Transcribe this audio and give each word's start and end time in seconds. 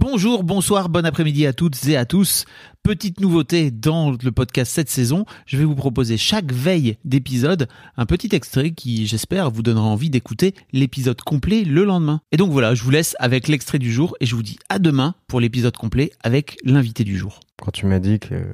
Bonjour, 0.00 0.44
bonsoir, 0.44 0.90
bon 0.90 1.04
après-midi 1.04 1.44
à 1.44 1.52
toutes 1.52 1.88
et 1.88 1.96
à 1.96 2.04
tous. 2.04 2.44
Petite 2.84 3.18
nouveauté 3.18 3.72
dans 3.72 4.12
le 4.12 4.30
podcast 4.30 4.70
cette 4.72 4.88
saison, 4.88 5.24
je 5.44 5.56
vais 5.56 5.64
vous 5.64 5.74
proposer 5.74 6.16
chaque 6.16 6.52
veille 6.52 6.98
d'épisode 7.04 7.66
un 7.96 8.06
petit 8.06 8.32
extrait 8.32 8.70
qui, 8.70 9.08
j'espère, 9.08 9.50
vous 9.50 9.64
donnera 9.64 9.86
envie 9.86 10.08
d'écouter 10.08 10.54
l'épisode 10.72 11.20
complet 11.22 11.64
le 11.64 11.82
lendemain. 11.82 12.20
Et 12.30 12.36
donc 12.36 12.52
voilà, 12.52 12.76
je 12.76 12.84
vous 12.84 12.92
laisse 12.92 13.16
avec 13.18 13.48
l'extrait 13.48 13.80
du 13.80 13.92
jour 13.92 14.14
et 14.20 14.26
je 14.26 14.36
vous 14.36 14.44
dis 14.44 14.60
à 14.68 14.78
demain 14.78 15.16
pour 15.26 15.40
l'épisode 15.40 15.76
complet 15.76 16.12
avec 16.22 16.58
l'invité 16.62 17.02
du 17.02 17.18
jour. 17.18 17.40
Quand 17.60 17.72
tu 17.72 17.86
m'as 17.86 17.98
dit 17.98 18.20
que 18.20 18.52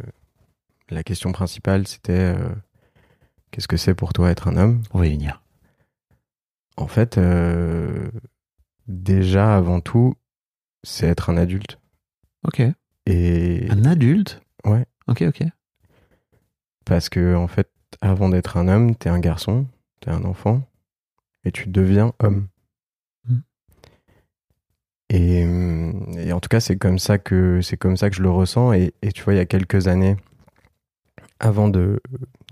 la 0.88 1.02
question 1.02 1.30
principale 1.32 1.86
c'était 1.86 2.34
euh, 2.38 2.54
qu'est-ce 3.50 3.68
que 3.68 3.76
c'est 3.76 3.94
pour 3.94 4.14
toi 4.14 4.30
être 4.30 4.48
un 4.48 4.56
homme? 4.56 4.80
On 4.94 4.98
va 4.98 5.08
y 5.08 5.12
venir. 5.12 5.42
En 6.78 6.86
fait, 6.86 7.18
euh, 7.18 8.08
déjà 8.88 9.54
avant 9.54 9.82
tout, 9.82 10.14
c'est 10.84 11.08
être 11.08 11.30
un 11.30 11.36
adulte. 11.36 11.80
Ok. 12.46 12.62
Et 13.06 13.66
Un 13.70 13.84
adulte? 13.84 14.40
Ouais, 14.64 14.86
Ok, 15.08 15.22
ok. 15.22 15.42
parce 16.86 17.08
que 17.08 17.34
en 17.34 17.48
fait, 17.48 17.68
avant 18.00 18.28
d'être 18.28 18.56
un 18.56 18.68
homme, 18.68 18.94
t'es 18.94 19.08
un 19.08 19.18
garçon, 19.18 19.66
t'es 20.00 20.10
un 20.10 20.24
enfant, 20.24 20.62
et 21.44 21.50
tu 21.52 21.68
deviens 21.68 22.12
homme. 22.20 22.46
Mm. 23.28 23.38
Et, 25.10 25.40
et 26.18 26.32
en 26.32 26.40
tout 26.40 26.48
cas, 26.48 26.60
c'est 26.60 26.76
comme 26.76 26.98
ça 26.98 27.18
que 27.18 27.60
c'est 27.62 27.76
comme 27.76 27.96
ça 27.96 28.08
que 28.10 28.16
je 28.16 28.22
le 28.22 28.30
ressens. 28.30 28.72
Et, 28.72 28.94
et 29.02 29.12
tu 29.12 29.22
vois, 29.22 29.34
il 29.34 29.36
y 29.36 29.40
a 29.40 29.44
quelques 29.46 29.86
années, 29.86 30.16
avant 31.40 31.68
de 31.68 32.00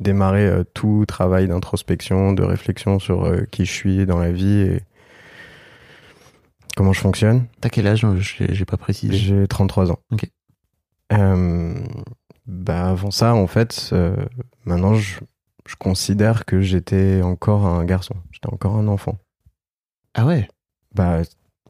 démarrer 0.01 0.47
euh, 0.47 0.65
tout 0.75 1.05
travail 1.09 1.49
d'introspection, 1.49 2.33
de 2.35 2.43
réflexion 2.43 2.99
sur 2.99 3.25
euh, 3.25 3.45
qui 3.51 3.65
je 3.65 3.73
suis 3.73 4.07
dans 4.07 4.19
la 4.19 4.33
vie 4.33 4.61
et 4.61 4.83
comment 6.83 6.93
je 6.93 7.01
fonctionne, 7.01 7.47
T'as 7.61 7.69
quel 7.69 7.87
âge? 7.87 8.05
J'ai 8.19 8.65
pas 8.65 8.77
précisé. 8.77 9.15
j'ai 9.17 9.47
33 9.47 9.93
ans. 9.93 9.99
Ok. 10.11 10.29
Euh, 11.13 11.75
bah 12.47 12.89
avant 12.89 13.13
ça, 13.13 13.35
en 13.37 13.47
fait, 13.47 13.91
euh, 13.93 14.17
maintenant, 14.65 14.95
je, 14.95 15.21
je 15.65 15.77
considère 15.77 16.45
que 16.45 16.61
j'étais 16.61 17.21
encore 17.23 17.67
un 17.67 17.85
garçon. 17.85 18.15
J'étais 18.33 18.53
encore 18.53 18.75
un 18.77 18.89
enfant. 18.89 19.17
Ah 20.15 20.27
ouais? 20.27 20.49
Bah 20.93 21.21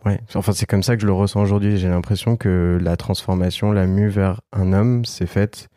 ouais. 0.06 0.18
Enfin, 0.34 0.52
c'est 0.52 0.64
comme 0.64 0.82
ça 0.82 0.96
que 0.96 1.02
je 1.02 1.06
le 1.06 1.12
ressens 1.12 1.42
aujourd'hui. 1.42 1.76
J'ai 1.76 1.90
l'impression 1.90 2.36
que 2.38 2.78
la 2.80 2.96
transformation, 2.96 3.70
la 3.70 3.86
mue 3.86 4.08
vers 4.08 4.40
un 4.54 4.72
homme, 4.72 5.04
s'est 5.04 5.26
faite, 5.26 5.68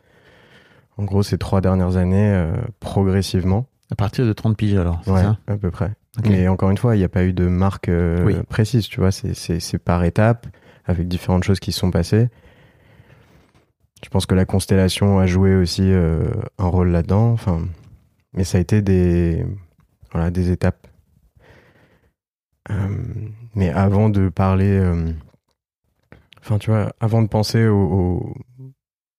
en 0.96 1.04
gros, 1.04 1.22
ces 1.22 1.36
trois 1.36 1.60
dernières 1.60 1.98
années, 1.98 2.30
euh, 2.32 2.56
progressivement. 2.80 3.66
À 3.90 3.96
partir 3.96 4.24
de 4.24 4.32
30 4.32 4.56
piges 4.56 4.76
alors, 4.76 5.02
c'est 5.04 5.10
Ouais, 5.10 5.20
ça? 5.22 5.36
à 5.46 5.58
peu 5.58 5.70
près. 5.70 5.92
Mais 6.24 6.48
encore 6.48 6.70
une 6.70 6.78
fois, 6.78 6.96
il 6.96 6.98
n'y 6.98 7.04
a 7.04 7.08
pas 7.08 7.24
eu 7.24 7.32
de 7.32 7.46
marque 7.46 7.88
euh, 7.88 8.24
Oui. 8.24 8.34
précise, 8.48 8.88
tu 8.88 9.00
vois. 9.00 9.12
C'est- 9.12 9.78
par 9.78 10.02
étapes, 10.04 10.46
avec 10.86 11.08
différentes 11.08 11.44
choses 11.44 11.60
qui 11.60 11.72
se 11.72 11.80
sont 11.80 11.90
passées. 11.90 12.28
Je 14.04 14.08
pense 14.08 14.26
que 14.26 14.34
la 14.34 14.44
constellation 14.44 15.18
a 15.18 15.26
joué 15.26 15.54
aussi 15.56 15.82
euh, 15.84 16.24
un 16.58 16.66
rôle 16.68 16.88
là-dedans. 16.90 17.32
Enfin, 17.32 17.66
mais 18.34 18.44
ça 18.44 18.58
a 18.58 18.60
été 18.60 18.82
des, 18.82 19.44
voilà, 20.12 20.30
des 20.30 20.50
étapes. 20.50 20.86
Euh, 22.70 22.88
mais 23.54 23.70
avant 23.70 24.08
de 24.08 24.28
parler, 24.28 24.80
enfin, 26.40 26.58
tu 26.58 26.70
vois, 26.70 26.92
avant 27.00 27.22
de 27.22 27.28
penser 27.28 27.66
au, 27.66 27.76
au- 27.78 28.34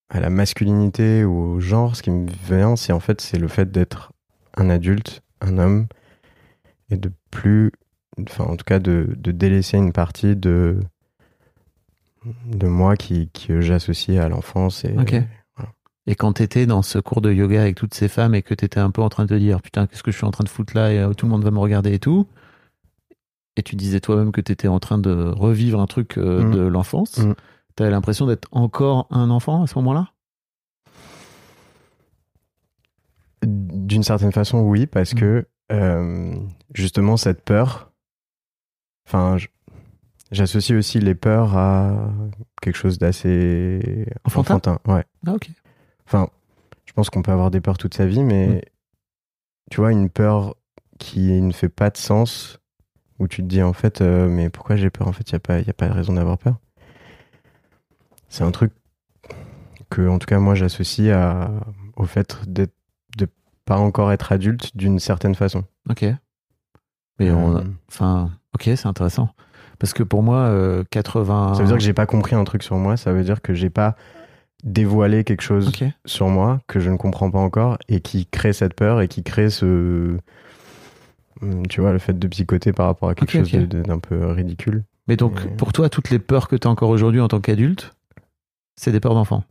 à 0.09 0.19
la 0.19 0.29
masculinité 0.29 1.23
ou 1.25 1.55
au 1.55 1.59
genre, 1.59 1.95
ce 1.95 2.01
qui 2.03 2.11
me 2.11 2.27
vient, 2.47 2.75
c'est 2.75 2.93
en 2.93 2.99
fait, 2.99 3.19
c'est 3.21 3.37
le 3.39 3.47
fait 3.47 3.71
d'être 3.71 4.13
un 4.55 4.69
adulte, 4.69 5.21
un 5.41 5.57
homme, 5.57 5.87
et 6.89 6.97
de 6.97 7.11
plus, 7.31 7.71
enfin 8.29 8.45
en 8.45 8.55
tout 8.55 8.63
cas 8.65 8.79
de, 8.79 9.13
de 9.17 9.31
délaisser 9.31 9.77
une 9.77 9.91
partie 9.93 10.35
de 10.35 10.79
de 12.45 12.67
moi 12.67 12.95
qui, 12.97 13.29
que 13.29 13.61
j'associe 13.61 14.19
à 14.19 14.29
l'enfance 14.29 14.83
et. 14.85 14.93
Et 16.09 16.15
quand 16.15 16.31
t'étais 16.33 16.65
dans 16.65 16.81
ce 16.83 16.99
cours 16.99 17.19
de 17.19 17.33
yoga 17.33 17.59
avec 17.61 17.75
toutes 17.75 17.93
ces 17.93 18.07
femmes 18.07 18.33
et 18.33 18.41
que 18.41 18.53
t'étais 18.53 18.79
un 18.79 18.91
peu 18.91 19.01
en 19.01 19.09
train 19.09 19.23
de 19.25 19.29
te 19.29 19.33
dire 19.37 19.61
putain 19.61 19.87
qu'est-ce 19.87 20.03
que 20.03 20.11
je 20.11 20.15
suis 20.15 20.25
en 20.25 20.31
train 20.31 20.45
de 20.45 20.49
foutre 20.49 20.73
là 20.73 20.93
et 20.93 20.99
euh, 20.99 21.13
tout 21.13 21.25
le 21.25 21.29
monde 21.31 21.43
va 21.43 21.51
me 21.51 21.59
regarder 21.59 21.93
et 21.93 21.99
tout, 21.99 22.27
et 23.57 23.61
tu 23.61 23.75
disais 23.75 23.99
toi-même 23.99 24.31
que 24.31 24.39
t'étais 24.39 24.69
en 24.69 24.79
train 24.79 24.97
de 24.99 25.11
revivre 25.35 25.81
un 25.81 25.85
truc 25.85 26.17
euh, 26.17 26.43
Mm. 26.45 26.51
de 26.55 26.59
l'enfance, 26.61 27.17
Mm. 27.17 27.33
t'avais 27.75 27.91
l'impression 27.91 28.25
d'être 28.25 28.47
encore 28.53 29.07
un 29.11 29.29
enfant 29.29 29.63
à 29.63 29.67
ce 29.67 29.75
moment-là? 29.79 30.13
D'une 33.43 34.03
certaine 34.03 34.31
façon 34.31 34.61
oui 34.61 34.87
parce 34.87 35.13
Mm. 35.13 35.17
que 35.19 35.47
euh, 35.71 36.35
justement 36.73 37.17
cette 37.17 37.43
peur 37.43 37.91
enfin 39.07 39.37
j'associe 40.31 40.77
aussi 40.77 40.99
les 40.99 41.15
peurs 41.15 41.55
à 41.57 42.11
quelque 42.61 42.75
chose 42.75 42.97
d'assez 42.97 44.05
Enfantin 44.23 44.79
ouais 44.87 45.05
Ah 45.25 45.33
ok. 45.33 45.49
enfin 46.05 46.29
je 46.85 46.93
pense 46.93 47.09
qu'on 47.09 47.21
peut 47.21 47.31
avoir 47.31 47.51
des 47.51 47.61
peurs 47.61 47.77
toute 47.77 47.93
sa 47.93 48.05
vie 48.05 48.23
mais 48.23 48.47
Mm. 48.47 48.61
tu 49.71 49.77
vois 49.81 49.91
une 49.91 50.09
peur 50.09 50.55
qui 50.99 51.41
ne 51.41 51.51
fait 51.51 51.69
pas 51.69 51.89
de 51.89 51.97
sens 51.97 52.59
où 53.19 53.27
tu 53.27 53.41
te 53.41 53.47
dis 53.47 53.61
en 53.61 53.73
fait 53.73 54.01
euh, 54.01 54.27
mais 54.29 54.49
pourquoi 54.49 54.75
j'ai 54.77 54.89
peur 54.89 55.07
en 55.07 55.11
fait 55.11 55.29
il 55.29 55.33
y 55.33 55.35
a 55.35 55.39
pas 55.39 55.59
y 55.59 55.69
a 55.69 55.73
pas 55.73 55.87
de 55.89 55.93
raison 55.93 56.13
d'avoir 56.13 56.37
peur 56.37 56.55
c'est 58.29 58.43
un 58.43 58.51
truc 58.51 58.71
que 59.89 60.07
en 60.07 60.19
tout 60.19 60.25
cas 60.27 60.39
moi 60.39 60.55
j'associe 60.55 61.13
au 61.95 62.03
fait 62.05 62.37
d'être 62.47 62.73
de 63.17 63.27
pas 63.67 63.77
encore 63.77 64.11
être 64.11 64.31
adulte 64.31 64.75
d'une 64.75 64.97
certaine 64.99 65.35
façon 65.35 65.63
Ok. 65.89 66.05
Mais 67.19 67.31
on, 67.31 67.57
Euh, 67.57 67.61
enfin, 67.89 68.31
ok, 68.55 68.63
c'est 68.63 68.85
intéressant. 68.87 69.29
Parce 69.79 69.93
que 69.93 70.01
pour 70.03 70.23
moi, 70.23 70.37
euh, 70.45 70.83
80. 70.89 71.53
ça 71.53 71.61
veut 71.61 71.67
dire 71.67 71.77
que 71.77 71.83
j'ai 71.83 71.93
pas 71.93 72.05
compris 72.07 72.35
un 72.35 72.43
truc 72.43 72.63
sur 72.63 72.77
moi 72.77 72.97
ça 72.97 73.11
veut 73.13 73.23
dire 73.23 73.41
que 73.43 73.53
j'ai 73.53 73.69
pas 73.69 73.95
dévoilé 74.63 75.23
quelque 75.23 75.41
chose 75.43 75.71
sur 76.05 76.29
moi 76.29 76.59
que 76.67 76.79
je 76.79 76.89
ne 76.89 76.97
comprends 76.97 77.29
pas 77.29 77.37
encore 77.39 77.77
et 77.87 77.99
qui 77.99 78.25
crée 78.25 78.53
cette 78.53 78.73
peur 78.73 79.01
et 79.01 79.07
qui 79.07 79.21
crée 79.23 79.51
ce 79.51 80.17
hum, 81.41 81.67
tu 81.67 81.81
vois 81.81 81.91
le 81.91 81.99
fait 81.99 82.17
de 82.17 82.27
psychoter 82.27 82.73
par 82.73 82.87
rapport 82.87 83.09
à 83.09 83.15
quelque 83.15 83.31
chose 83.31 83.51
d'un 83.51 83.99
peu 83.99 84.31
ridicule 84.31 84.83
Mais 85.07 85.15
donc, 85.15 85.45
Et- 85.45 85.49
pour 85.57 85.73
toi, 85.73 85.89
toutes 85.89 86.09
les 86.09 86.17
peurs 86.19 86.47
que 86.47 86.55
t'as 86.55 86.69
encore 86.69 86.89
aujourd'hui 86.89 87.21
en 87.21 87.27
tant 87.27 87.39
qu'adulte, 87.39 87.93
c'est 88.75 88.91
des 88.91 88.99
peurs 88.99 89.13
d'enfant? 89.13 89.43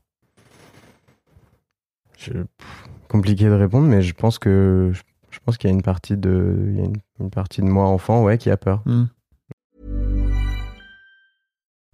Je- 2.19 2.33
compliqué 3.17 3.47
de 3.47 3.53
répondre 3.53 3.87
mais 3.87 4.03
je 4.03 4.13
pense 4.13 4.39
que 4.39 4.91
je, 4.93 5.03
je 5.31 5.39
pense 5.45 5.57
qu'il 5.57 5.71
y 5.71 5.73
a 5.73 5.75
une 5.75 5.83
partie 5.83 6.17
de 6.17 6.55
il 6.69 6.77
y 6.77 6.83
a 6.83 6.85
une, 6.85 7.01
une 7.21 7.31
partie 7.31 7.63
de 7.63 7.67
moi 7.67 7.87
enfant 7.87 8.23
ouais 8.23 8.37
qui 8.39 8.51
a 8.51 8.57
peur 8.57 8.83
Hmm. 8.85 9.07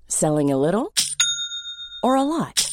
Selling 0.09 0.53
a 0.53 0.57
little 0.57 0.93
or 2.03 2.17
a 2.17 2.25
lot? 2.25 2.69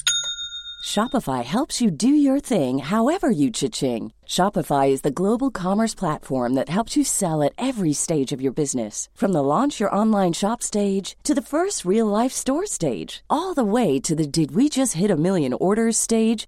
Shopify 0.83 1.43
helps 1.43 1.79
you 1.79 1.91
do 1.91 2.07
your 2.09 2.39
thing 2.39 2.79
however 2.79 3.29
you 3.29 3.51
cha-ching. 3.51 4.11
Shopify 4.25 4.89
is 4.89 5.01
the 5.01 5.11
global 5.21 5.51
commerce 5.51 5.93
platform 5.93 6.55
that 6.55 6.69
helps 6.69 6.97
you 6.97 7.03
sell 7.03 7.43
at 7.43 7.53
every 7.57 7.93
stage 7.93 8.31
of 8.31 8.41
your 8.41 8.51
business. 8.51 9.07
From 9.13 9.31
the 9.31 9.43
launch 9.43 9.79
your 9.79 9.93
online 9.95 10.33
shop 10.33 10.63
stage 10.63 11.15
to 11.23 11.35
the 11.35 11.43
first 11.53 11.85
real 11.85 12.07
life 12.07 12.31
store 12.31 12.65
stage, 12.65 13.23
all 13.29 13.53
the 13.53 13.63
way 13.63 13.99
to 13.99 14.15
the 14.15 14.25
did 14.27 14.55
we 14.55 14.67
just 14.67 14.93
hit 14.95 15.11
a 15.11 15.15
million 15.15 15.53
orders 15.53 15.95
stage. 15.97 16.47